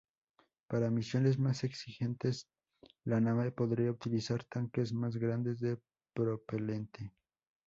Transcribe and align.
Para 0.67 0.89
misiones 0.89 1.37
más 1.37 1.63
exigentes 1.63 2.47
la 3.05 3.21
nave 3.21 3.51
podría 3.51 3.91
utilizar 3.91 4.43
tanques 4.45 4.93
más 4.93 5.15
grandes 5.17 5.59
de 5.59 5.77
propelente. 6.15 7.13